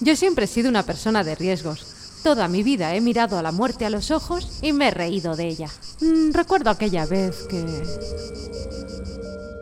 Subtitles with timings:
[0.00, 1.86] Yo siempre he sido una persona de riesgos.
[2.22, 5.36] Toda mi vida he mirado a la muerte a los ojos y me he reído
[5.36, 5.68] de ella.
[6.00, 7.64] Mm, recuerdo aquella vez que...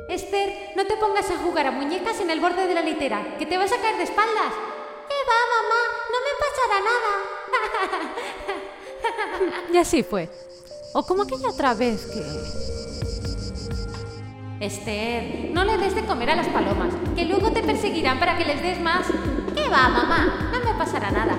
[0.09, 3.47] Esther, no te pongas a jugar a muñecas en el borde de la litera, que
[3.47, 4.53] te vas a caer de espaldas.
[5.09, 5.81] ¿Qué va, mamá?
[6.11, 7.13] No me pasará nada.
[9.73, 10.29] y así fue.
[10.95, 12.23] O como aquella otra vez que...
[14.65, 18.45] Esther, no le des de comer a las palomas, que luego te perseguirán para que
[18.47, 19.07] les des más.
[19.65, 20.51] ¿Qué va, mamá?
[20.53, 21.39] No me pasará nada.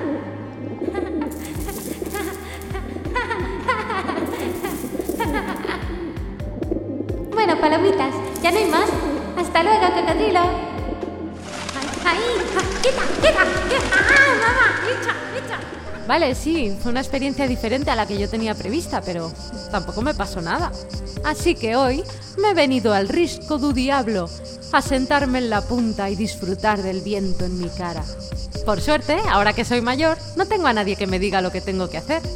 [7.32, 8.90] Bueno, palomitas, ya no hay más.
[9.38, 10.40] Hasta luego, cocodrilo.
[12.04, 12.42] ¡Ahí!
[12.82, 13.44] ¡Quita, quita!
[13.94, 14.68] ¡Ah, mamá!
[14.90, 15.35] ¡Echa, echa!
[16.08, 19.32] Vale, sí, fue una experiencia diferente a la que yo tenía prevista, pero
[19.72, 20.72] tampoco me pasó nada.
[21.24, 22.04] Así que hoy
[22.38, 24.30] me he venido al risco du diablo
[24.72, 28.04] a sentarme en la punta y disfrutar del viento en mi cara.
[28.66, 31.62] Por suerte, ahora que soy mayor, no tengo a nadie que me diga lo que
[31.62, 32.22] tengo que hacer.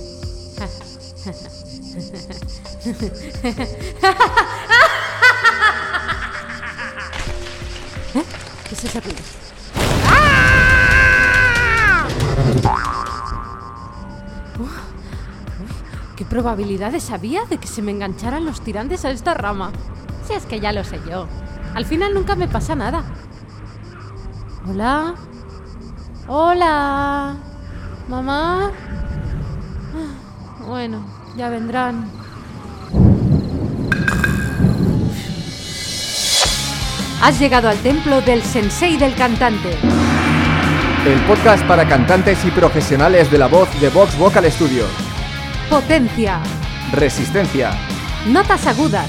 [8.15, 8.23] ¿Eh?
[8.67, 9.19] ¿Qué es ese ruido?
[16.29, 19.71] Probabilidades había de que se me engancharan los tirantes a esta rama?
[20.25, 21.27] Si es que ya lo sé yo.
[21.73, 23.03] Al final nunca me pasa nada.
[24.67, 25.15] Hola.
[26.27, 27.35] Hola.
[28.07, 28.71] Mamá.
[30.65, 31.03] Bueno,
[31.35, 32.09] ya vendrán.
[37.21, 39.71] Has llegado al templo del sensei del cantante.
[41.05, 45.08] El podcast para cantantes y profesionales de la voz de Vox Vocal Studio.
[45.69, 46.41] Potencia.
[46.91, 47.71] Resistencia.
[48.27, 49.07] Notas agudas.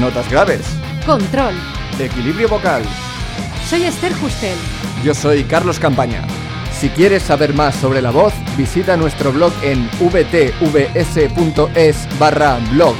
[0.00, 0.66] Notas graves.
[1.04, 1.52] Control.
[1.98, 2.82] Equilibrio vocal.
[3.68, 4.56] Soy Esther Justel.
[5.04, 6.22] Yo soy Carlos Campaña.
[6.72, 10.58] Si quieres saber más sobre la voz, visita nuestro blog en vtvs.es
[12.18, 12.96] barra blog.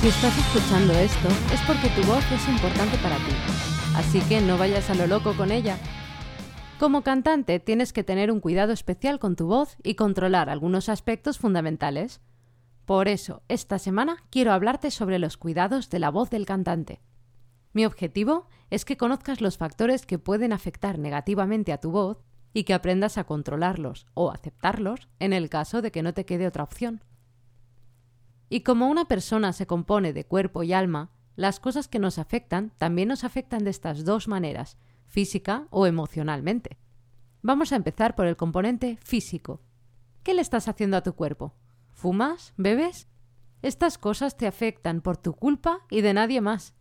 [0.00, 3.36] Si estás escuchando esto, es porque tu voz es importante para ti.
[3.94, 5.76] Así que no vayas a lo loco con ella.
[6.78, 11.36] Como cantante tienes que tener un cuidado especial con tu voz y controlar algunos aspectos
[11.36, 12.20] fundamentales.
[12.86, 17.00] Por eso, esta semana quiero hablarte sobre los cuidados de la voz del cantante.
[17.72, 22.22] Mi objetivo es que conozcas los factores que pueden afectar negativamente a tu voz
[22.54, 26.46] y que aprendas a controlarlos o aceptarlos en el caso de que no te quede
[26.46, 27.02] otra opción.
[28.48, 32.72] Y como una persona se compone de cuerpo y alma, las cosas que nos afectan
[32.78, 36.78] también nos afectan de estas dos maneras, física o emocionalmente.
[37.42, 39.60] Vamos a empezar por el componente físico.
[40.22, 41.54] ¿Qué le estás haciendo a tu cuerpo?
[41.90, 42.52] ¿Fumas?
[42.56, 43.08] ¿Bebes?
[43.62, 46.74] Estas cosas te afectan por tu culpa y de nadie más.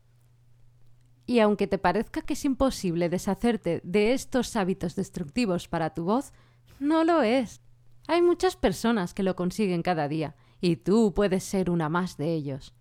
[1.25, 6.33] Y aunque te parezca que es imposible deshacerte de estos hábitos destructivos para tu voz,
[6.79, 7.61] no lo es.
[8.07, 12.33] Hay muchas personas que lo consiguen cada día y tú puedes ser una más de
[12.33, 12.73] ellos.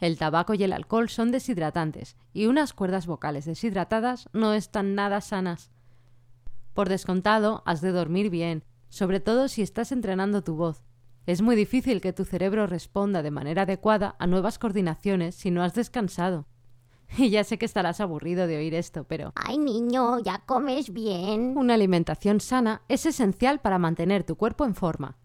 [0.00, 5.20] El tabaco y el alcohol son deshidratantes, y unas cuerdas vocales deshidratadas no están nada
[5.20, 5.70] sanas.
[6.72, 10.82] Por descontado, has de dormir bien, sobre todo si estás entrenando tu voz.
[11.26, 15.62] Es muy difícil que tu cerebro responda de manera adecuada a nuevas coordinaciones si no
[15.62, 16.46] has descansado.
[17.18, 19.32] Y ya sé que estarás aburrido de oír esto, pero...
[19.34, 21.58] Ay, niño, ya comes bien.
[21.58, 25.18] Una alimentación sana es esencial para mantener tu cuerpo en forma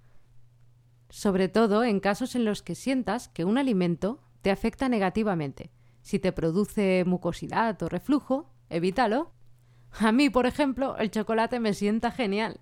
[1.15, 5.71] sobre todo en casos en los que sientas que un alimento te afecta negativamente.
[6.03, 9.31] Si te produce mucosidad o reflujo, evítalo.
[9.89, 12.59] A mí, por ejemplo, el chocolate me sienta genial.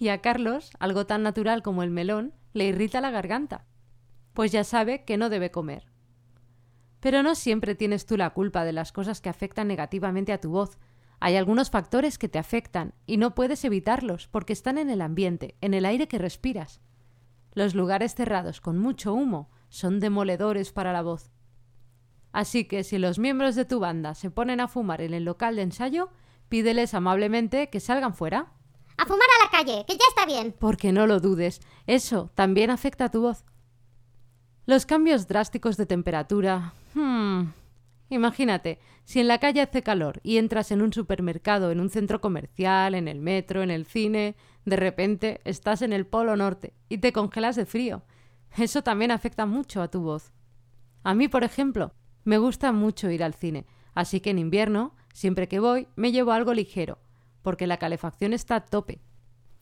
[0.00, 3.66] Y a Carlos, algo tan natural como el melón, le irrita la garganta.
[4.32, 5.92] Pues ya sabe que no debe comer.
[6.98, 10.50] Pero no siempre tienes tú la culpa de las cosas que afectan negativamente a tu
[10.50, 10.76] voz.
[11.20, 15.54] Hay algunos factores que te afectan y no puedes evitarlos porque están en el ambiente,
[15.60, 16.80] en el aire que respiras.
[17.54, 21.30] Los lugares cerrados con mucho humo son demoledores para la voz.
[22.32, 25.56] Así que si los miembros de tu banda se ponen a fumar en el local
[25.56, 26.10] de ensayo,
[26.48, 28.52] pídeles amablemente que salgan fuera.
[28.98, 30.54] A fumar a la calle, que ya está bien.
[30.58, 33.44] Porque no lo dudes, eso también afecta a tu voz.
[34.66, 36.74] Los cambios drásticos de temperatura.
[36.94, 37.52] Hmm,
[38.10, 42.20] imagínate, si en la calle hace calor y entras en un supermercado, en un centro
[42.20, 46.98] comercial, en el metro, en el cine, de repente estás en el Polo Norte y
[46.98, 48.02] te congelas de frío.
[48.56, 50.32] Eso también afecta mucho a tu voz.
[51.02, 51.92] A mí, por ejemplo,
[52.24, 56.32] me gusta mucho ir al cine, así que en invierno, siempre que voy, me llevo
[56.32, 56.98] algo ligero,
[57.42, 59.00] porque la calefacción está a tope.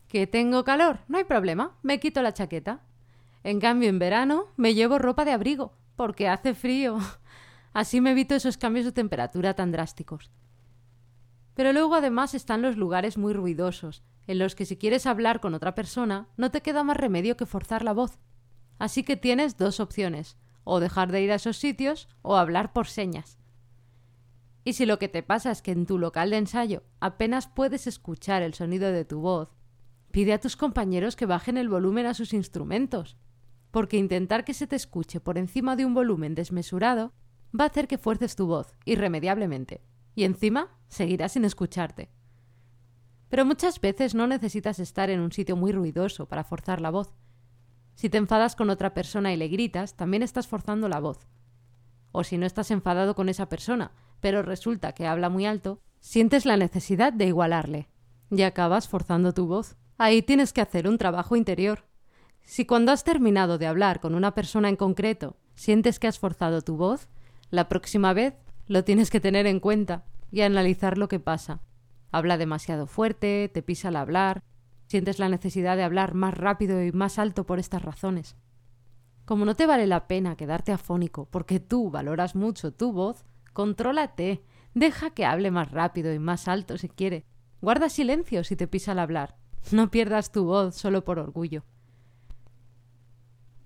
[0.08, 1.00] ¿Que tengo calor?
[1.08, 2.82] No hay problema, me quito la chaqueta.
[3.42, 6.98] En cambio, en verano me llevo ropa de abrigo, porque hace frío.
[7.75, 10.30] Así me evito esos cambios de temperatura tan drásticos.
[11.54, 15.54] Pero luego además están los lugares muy ruidosos, en los que si quieres hablar con
[15.54, 18.19] otra persona, no te queda más remedio que forzar la voz.
[18.79, 22.87] Así que tienes dos opciones, o dejar de ir a esos sitios o hablar por
[22.87, 23.38] señas.
[24.65, 27.87] Y si lo que te pasa es que en tu local de ensayo apenas puedes
[27.87, 29.55] escuchar el sonido de tu voz,
[30.11, 33.17] pide a tus compañeros que bajen el volumen a sus instrumentos,
[33.71, 37.12] porque intentar que se te escuche por encima de un volumen desmesurado
[37.59, 39.82] va a hacer que fuerces tu voz, irremediablemente,
[40.15, 42.11] y encima seguirás sin escucharte.
[43.29, 47.12] Pero muchas veces no necesitas estar en un sitio muy ruidoso para forzar la voz.
[47.94, 51.26] Si te enfadas con otra persona y le gritas, también estás forzando la voz.
[52.12, 56.46] O si no estás enfadado con esa persona, pero resulta que habla muy alto, sientes
[56.46, 57.88] la necesidad de igualarle.
[58.31, 59.76] Y acabas forzando tu voz.
[59.99, 61.85] Ahí tienes que hacer un trabajo interior.
[62.44, 66.62] Si cuando has terminado de hablar con una persona en concreto sientes que has forzado
[66.62, 67.08] tu voz,
[67.50, 68.35] la próxima vez
[68.67, 71.61] lo tienes que tener en cuenta y analizar lo que pasa.
[72.11, 74.43] Habla demasiado fuerte, te pisa al hablar,
[74.86, 78.36] sientes la necesidad de hablar más rápido y más alto por estas razones.
[79.25, 84.44] Como no te vale la pena quedarte afónico porque tú valoras mucho tu voz, contrólate,
[84.75, 87.25] deja que hable más rápido y más alto si quiere.
[87.62, 89.36] Guarda silencio si te pisa al hablar.
[89.72, 91.64] No pierdas tu voz solo por orgullo.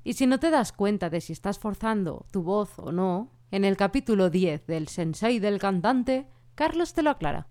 [0.04, 3.64] Y si no te das cuenta de si estás forzando tu voz o no, en
[3.64, 7.48] el capítulo 10 del Sensei del cantante, Carlos te lo aclara.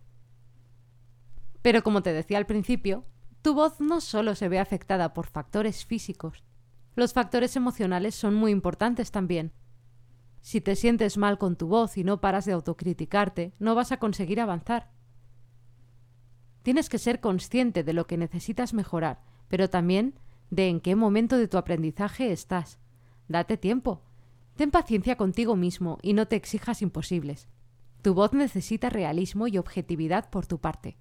[1.62, 3.04] Pero como te decía al principio,
[3.48, 6.44] tu voz no solo se ve afectada por factores físicos,
[6.98, 9.54] los factores emocionales son muy importantes también.
[10.42, 14.00] Si te sientes mal con tu voz y no paras de autocriticarte, no vas a
[14.00, 14.92] conseguir avanzar.
[16.62, 21.38] Tienes que ser consciente de lo que necesitas mejorar, pero también de en qué momento
[21.38, 22.80] de tu aprendizaje estás.
[23.30, 24.02] Date tiempo.
[24.58, 27.48] Ten paciencia contigo mismo y no te exijas imposibles.
[28.02, 30.98] Tu voz necesita realismo y objetividad por tu parte.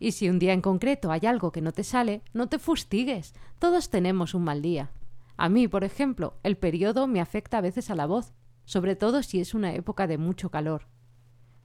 [0.00, 3.34] Y si un día en concreto hay algo que no te sale, no te fustigues.
[3.58, 4.90] Todos tenemos un mal día.
[5.36, 8.32] A mí, por ejemplo, el periodo me afecta a veces a la voz,
[8.64, 10.86] sobre todo si es una época de mucho calor.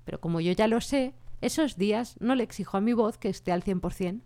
[0.05, 3.29] Pero como yo ya lo sé, esos días no le exijo a mi voz que
[3.29, 4.21] esté al 100%.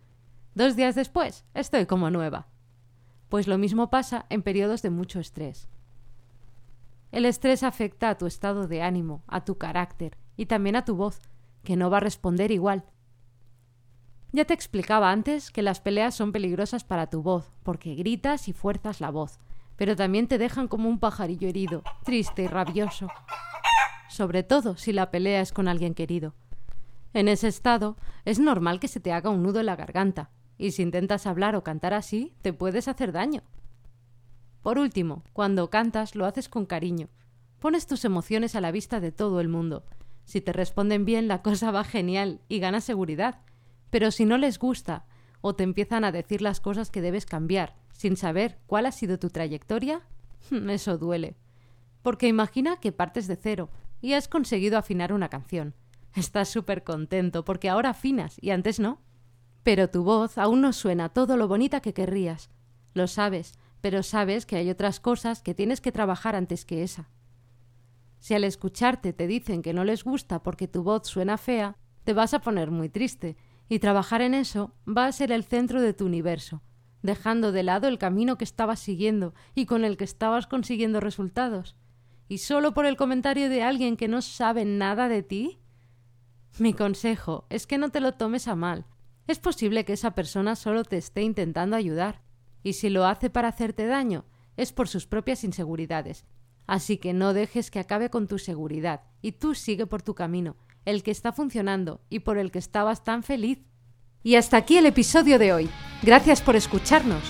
[0.56, 2.48] Dos días después, estoy como nueva.
[3.30, 5.68] Pues lo mismo pasa en periodos de mucho estrés.
[7.12, 10.96] El estrés afecta a tu estado de ánimo, a tu carácter y también a tu
[10.96, 11.22] voz,
[11.64, 12.86] que no va a responder igual.
[14.36, 18.54] Ya te explicaba antes que las peleas son peligrosas para tu voz, porque gritas y
[18.54, 19.38] fuerzas la voz,
[19.76, 23.10] pero también te dejan como un pajarillo herido, triste y rabioso.
[24.10, 26.34] Sobre todo si la pelea es con alguien querido.
[27.14, 27.96] En ese estado
[28.26, 31.56] es normal que se te haga un nudo en la garganta, y si intentas hablar
[31.56, 33.44] o cantar así, te puedes hacer daño.
[34.64, 37.08] Por último, cuando cantas lo haces con cariño.
[37.60, 39.84] Pones tus emociones a la vista de todo el mundo.
[40.26, 43.42] Si te responden bien, la cosa va genial y ganas seguridad
[43.94, 45.06] pero si no les gusta
[45.42, 49.20] o te empiezan a decir las cosas que debes cambiar sin saber cuál ha sido
[49.20, 50.02] tu trayectoria,
[50.68, 51.36] eso duele.
[52.02, 53.70] Porque imagina que partes de cero
[54.02, 55.76] y has conseguido afinar una canción.
[56.16, 59.00] Estás súper contento porque ahora afinas y antes no.
[59.62, 62.50] Pero tu voz aún no suena todo lo bonita que querrías.
[62.96, 67.12] Lo sabes, pero sabes que hay otras cosas que tienes que trabajar antes que esa.
[68.18, 72.14] Si al escucharte te dicen que no les gusta porque tu voz suena fea, te
[72.14, 73.38] vas a poner muy triste
[73.74, 76.62] y trabajar en eso va a ser el centro de tu universo,
[77.02, 81.76] dejando de lado el camino que estabas siguiendo y con el que estabas consiguiendo resultados.
[82.28, 85.60] ¿Y solo por el comentario de alguien que no sabe nada de ti?
[86.60, 88.86] Mi consejo es que no te lo tomes a mal.
[89.26, 92.22] Es posible que esa persona solo te esté intentando ayudar,
[92.62, 94.26] y si lo hace para hacerte daño,
[94.56, 96.28] es por sus propias inseguridades.
[96.68, 100.58] Así que no dejes que acabe con tu seguridad, y tú sigue por tu camino,
[100.86, 103.60] el que está funcionando y por el que estabas tan feliz.
[104.24, 105.70] Y hasta aquí el episodio de hoy.
[106.02, 107.24] Gracias por escucharnos.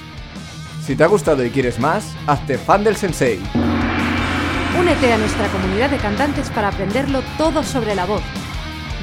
[0.85, 3.39] Si te ha gustado y quieres más, hazte fan del sensei.
[4.79, 8.23] Únete a nuestra comunidad de cantantes para aprenderlo todo sobre la voz.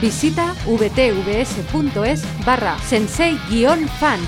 [0.00, 4.20] Visita vtvs.es barra sensei-fan